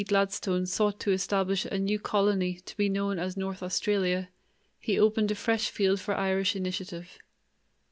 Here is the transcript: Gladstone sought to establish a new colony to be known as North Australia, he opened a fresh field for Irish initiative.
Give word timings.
Gladstone 0.07 0.65
sought 0.65 0.99
to 1.01 1.11
establish 1.11 1.63
a 1.65 1.77
new 1.77 1.99
colony 1.99 2.55
to 2.65 2.75
be 2.75 2.89
known 2.89 3.19
as 3.19 3.37
North 3.37 3.61
Australia, 3.61 4.29
he 4.79 4.97
opened 4.99 5.29
a 5.29 5.35
fresh 5.35 5.69
field 5.69 5.99
for 5.99 6.15
Irish 6.17 6.55
initiative. 6.55 7.19